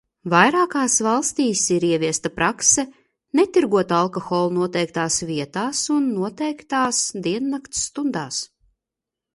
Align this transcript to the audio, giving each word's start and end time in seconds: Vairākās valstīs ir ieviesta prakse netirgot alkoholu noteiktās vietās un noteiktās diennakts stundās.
Vairākās 0.33 0.93
valstīs 1.07 1.61
ir 1.75 1.85
ieviesta 1.89 2.31
prakse 2.39 2.85
netirgot 3.41 3.93
alkoholu 3.99 4.55
noteiktās 4.57 5.19
vietās 5.33 5.85
un 5.99 6.13
noteiktās 6.19 7.05
diennakts 7.29 7.87
stundās. 7.91 8.43